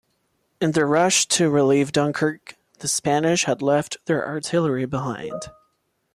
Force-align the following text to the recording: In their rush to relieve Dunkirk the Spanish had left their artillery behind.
In 0.59 0.71
their 0.71 0.87
rush 0.87 1.27
to 1.27 1.47
relieve 1.51 1.91
Dunkirk 1.91 2.57
the 2.79 2.87
Spanish 2.87 3.43
had 3.43 3.61
left 3.61 3.97
their 4.07 4.27
artillery 4.27 4.85
behind. 4.87 5.43